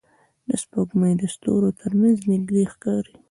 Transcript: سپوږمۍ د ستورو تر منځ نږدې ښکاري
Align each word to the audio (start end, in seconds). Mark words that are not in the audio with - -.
سپوږمۍ 0.61 1.13
د 1.19 1.23
ستورو 1.35 1.69
تر 1.79 1.91
منځ 2.01 2.17
نږدې 2.31 2.63
ښکاري 2.71 3.13